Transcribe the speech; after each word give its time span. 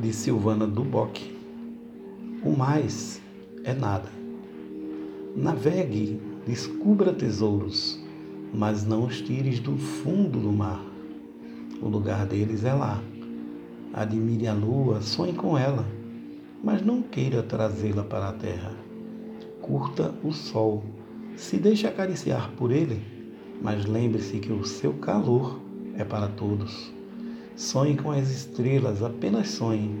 de 0.00 0.12
Silvana 0.12 0.66
Duboc. 0.66 1.18
O 2.44 2.56
mais 2.56 3.20
é 3.64 3.74
nada. 3.74 4.08
Navegue, 5.36 6.20
descubra 6.46 7.12
tesouros, 7.12 8.00
mas 8.54 8.86
não 8.86 9.06
os 9.06 9.20
tires 9.20 9.58
do 9.58 9.76
fundo 9.76 10.38
do 10.38 10.52
mar. 10.52 10.80
O 11.82 11.88
lugar 11.88 12.26
deles 12.26 12.64
é 12.64 12.72
lá. 12.72 13.02
Admire 13.92 14.46
a 14.46 14.54
lua, 14.54 15.00
sonhe 15.00 15.32
com 15.32 15.58
ela, 15.58 15.84
mas 16.62 16.84
não 16.84 17.02
queira 17.02 17.42
trazê-la 17.42 18.04
para 18.04 18.28
a 18.28 18.32
terra. 18.32 18.76
Curta 19.60 20.14
o 20.22 20.32
sol, 20.32 20.84
se 21.36 21.56
deixe 21.56 21.86
acariciar 21.86 22.52
por 22.56 22.70
ele, 22.70 23.02
mas 23.60 23.84
lembre-se 23.84 24.38
que 24.38 24.52
o 24.52 24.64
seu 24.64 24.92
calor 24.94 25.60
é 25.96 26.04
para 26.04 26.28
todos. 26.28 26.97
Sonhe 27.58 27.96
com 27.96 28.12
as 28.12 28.30
estrelas, 28.30 29.02
apenas 29.02 29.48
sonhe. 29.48 30.00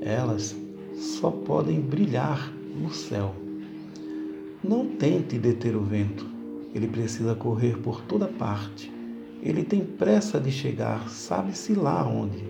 Elas 0.00 0.54
só 0.94 1.28
podem 1.28 1.80
brilhar 1.80 2.52
no 2.80 2.88
céu. 2.92 3.34
Não 4.62 4.86
tente 4.86 5.36
deter 5.36 5.74
o 5.74 5.82
vento. 5.82 6.24
Ele 6.72 6.86
precisa 6.86 7.34
correr 7.34 7.78
por 7.78 8.00
toda 8.02 8.28
parte. 8.28 8.92
Ele 9.42 9.64
tem 9.64 9.84
pressa 9.84 10.38
de 10.38 10.52
chegar, 10.52 11.08
sabe-se 11.08 11.74
lá 11.74 12.06
onde. 12.06 12.44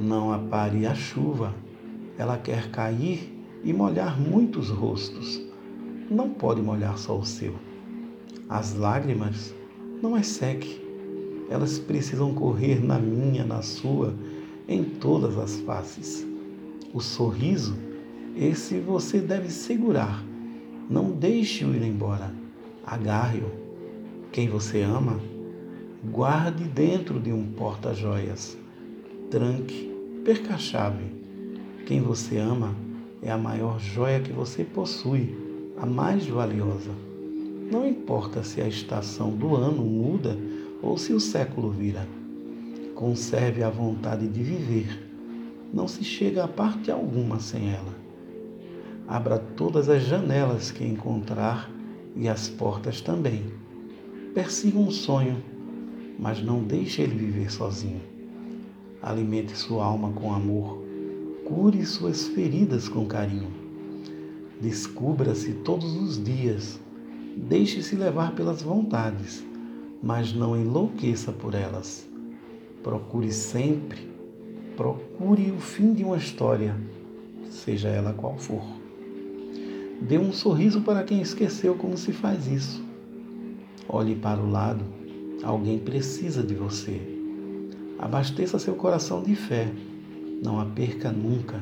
Não 0.00 0.32
apare 0.32 0.86
a 0.86 0.94
chuva. 0.94 1.54
Ela 2.16 2.38
quer 2.38 2.70
cair 2.70 3.38
e 3.62 3.70
molhar 3.70 4.18
muitos 4.18 4.70
rostos. 4.70 5.42
Não 6.10 6.30
pode 6.30 6.62
molhar 6.62 6.96
só 6.96 7.18
o 7.18 7.26
seu. 7.26 7.54
As 8.48 8.74
lágrimas 8.74 9.54
não 10.02 10.14
as 10.14 10.26
seque 10.26 10.85
elas 11.48 11.78
precisam 11.78 12.34
correr 12.34 12.84
na 12.84 12.98
minha, 12.98 13.44
na 13.44 13.62
sua, 13.62 14.14
em 14.68 14.84
todas 14.84 15.38
as 15.38 15.60
faces. 15.60 16.26
O 16.92 17.00
sorriso, 17.00 17.76
esse 18.36 18.78
você 18.78 19.18
deve 19.18 19.50
segurar. 19.50 20.24
Não 20.88 21.10
deixe-o 21.10 21.74
ir 21.74 21.82
embora. 21.82 22.32
Agarre-o. 22.84 23.50
Quem 24.32 24.48
você 24.48 24.82
ama, 24.82 25.20
guarde 26.10 26.64
dentro 26.64 27.18
de 27.18 27.32
um 27.32 27.46
porta-joias. 27.52 28.56
Tranque, 29.30 29.92
perca 30.24 30.54
a 30.54 30.58
chave. 30.58 31.04
Quem 31.86 32.00
você 32.00 32.38
ama 32.38 32.74
é 33.22 33.30
a 33.30 33.38
maior 33.38 33.78
joia 33.78 34.20
que 34.20 34.32
você 34.32 34.64
possui, 34.64 35.34
a 35.76 35.86
mais 35.86 36.26
valiosa. 36.26 36.90
Não 37.70 37.86
importa 37.86 38.42
se 38.44 38.60
a 38.60 38.68
estação 38.68 39.30
do 39.30 39.56
ano 39.56 39.82
muda 39.82 40.36
ou 40.82 40.96
se 40.98 41.12
o 41.12 41.20
século 41.20 41.70
vira. 41.70 42.06
Conserve 42.94 43.62
a 43.62 43.70
vontade 43.70 44.26
de 44.28 44.42
viver. 44.42 45.06
Não 45.72 45.86
se 45.86 46.04
chega 46.04 46.44
a 46.44 46.48
parte 46.48 46.90
alguma 46.90 47.40
sem 47.40 47.70
ela. 47.70 47.94
Abra 49.06 49.38
todas 49.38 49.88
as 49.88 50.02
janelas 50.04 50.70
que 50.70 50.84
encontrar 50.84 51.70
e 52.14 52.28
as 52.28 52.48
portas 52.48 53.00
também. 53.00 53.44
Persiga 54.34 54.78
um 54.78 54.90
sonho, 54.90 55.42
mas 56.18 56.42
não 56.42 56.62
deixe 56.62 57.02
ele 57.02 57.14
viver 57.14 57.50
sozinho. 57.50 58.00
Alimente 59.02 59.56
sua 59.56 59.84
alma 59.84 60.10
com 60.12 60.32
amor. 60.32 60.82
Cure 61.44 61.84
suas 61.86 62.26
feridas 62.28 62.88
com 62.88 63.06
carinho. 63.06 63.50
Descubra-se 64.60 65.52
todos 65.52 65.94
os 65.94 66.22
dias. 66.22 66.80
Deixe-se 67.36 67.94
levar 67.94 68.34
pelas 68.34 68.62
vontades 68.62 69.45
mas 70.02 70.32
não 70.32 70.56
enlouqueça 70.56 71.32
por 71.32 71.54
elas. 71.54 72.06
Procure 72.82 73.32
sempre, 73.32 74.08
procure 74.76 75.50
o 75.50 75.58
fim 75.58 75.92
de 75.92 76.04
uma 76.04 76.16
história, 76.16 76.76
seja 77.50 77.88
ela 77.88 78.12
qual 78.12 78.36
for. 78.36 78.62
Dê 80.00 80.18
um 80.18 80.32
sorriso 80.32 80.82
para 80.82 81.02
quem 81.02 81.20
esqueceu 81.20 81.74
como 81.74 81.96
se 81.96 82.12
faz 82.12 82.46
isso. 82.46 82.84
Olhe 83.88 84.14
para 84.14 84.40
o 84.40 84.50
lado, 84.50 84.84
alguém 85.42 85.78
precisa 85.78 86.42
de 86.42 86.54
você. 86.54 87.00
Abasteça 87.98 88.58
seu 88.58 88.74
coração 88.74 89.22
de 89.22 89.34
fé, 89.34 89.72
não 90.42 90.60
a 90.60 90.66
perca 90.66 91.10
nunca. 91.10 91.60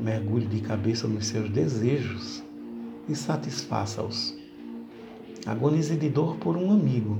Mergulhe 0.00 0.46
de 0.46 0.60
cabeça 0.60 1.06
nos 1.06 1.26
seus 1.26 1.50
desejos 1.50 2.42
e 3.08 3.14
satisfaça-os. 3.14 4.34
Agonize 5.44 5.94
de 5.96 6.08
dor 6.08 6.36
por 6.36 6.56
um 6.56 6.72
amigo 6.72 7.18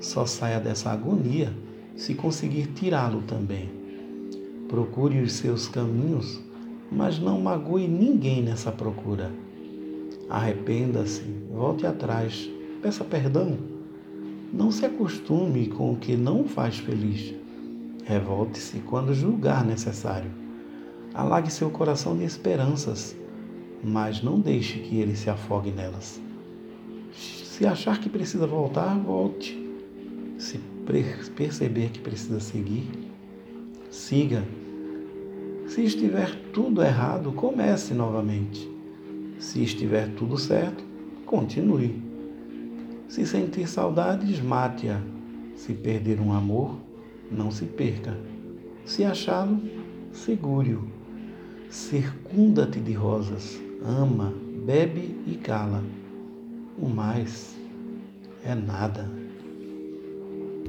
só 0.00 0.24
saia 0.24 0.58
dessa 0.58 0.90
agonia 0.90 1.54
se 1.94 2.14
conseguir 2.14 2.68
tirá-lo 2.68 3.22
também. 3.22 3.68
Procure 4.66 5.20
os 5.20 5.34
seus 5.34 5.68
caminhos, 5.68 6.40
mas 6.90 7.18
não 7.18 7.40
magoe 7.40 7.86
ninguém 7.86 8.42
nessa 8.42 8.72
procura. 8.72 9.30
Arrependa-se, 10.28 11.22
volte 11.52 11.86
atrás, 11.86 12.50
peça 12.80 13.04
perdão. 13.04 13.58
Não 14.52 14.72
se 14.72 14.86
acostume 14.86 15.66
com 15.68 15.92
o 15.92 15.96
que 15.96 16.16
não 16.16 16.44
faz 16.44 16.78
feliz. 16.78 17.34
Revolte-se 18.04 18.78
quando 18.78 19.14
julgar 19.14 19.64
necessário. 19.64 20.30
Alague 21.12 21.52
seu 21.52 21.70
coração 21.70 22.16
de 22.16 22.24
esperanças, 22.24 23.14
mas 23.84 24.22
não 24.22 24.40
deixe 24.40 24.78
que 24.78 24.96
ele 24.96 25.14
se 25.14 25.28
afogue 25.28 25.70
nelas. 25.70 26.20
Se 27.12 27.66
achar 27.66 28.00
que 28.00 28.08
precisa 28.08 28.46
voltar, 28.46 28.96
volte 28.98 29.69
se 30.40 30.58
perceber 31.36 31.90
que 31.90 32.00
precisa 32.00 32.40
seguir, 32.40 32.88
siga. 33.90 34.42
Se 35.68 35.84
estiver 35.84 36.34
tudo 36.52 36.82
errado, 36.82 37.30
comece 37.32 37.94
novamente. 37.94 38.68
Se 39.38 39.62
estiver 39.62 40.08
tudo 40.14 40.38
certo, 40.38 40.82
continue. 41.26 42.02
Se 43.06 43.26
sentir 43.26 43.68
saudades, 43.68 44.40
mate-a. 44.40 45.00
Se 45.54 45.74
perder 45.74 46.20
um 46.20 46.32
amor, 46.32 46.76
não 47.30 47.50
se 47.50 47.66
perca. 47.66 48.16
Se 48.86 49.04
achá-lo, 49.04 49.60
segure-o. 50.12 50.88
Circunda-te 51.68 52.80
de 52.80 52.94
rosas, 52.94 53.60
ama, 53.84 54.32
bebe 54.64 55.14
e 55.26 55.36
cala. 55.36 55.84
O 56.78 56.88
mais 56.88 57.54
é 58.42 58.54
nada. 58.54 59.29